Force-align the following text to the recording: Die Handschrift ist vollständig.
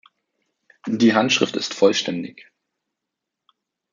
Die 0.87 1.13
Handschrift 1.13 1.55
ist 1.55 1.75
vollständig. 1.75 2.49